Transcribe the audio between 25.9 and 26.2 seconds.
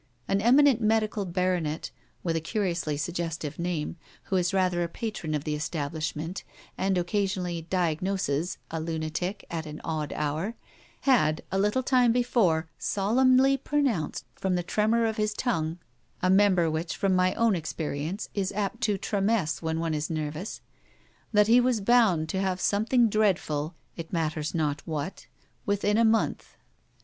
a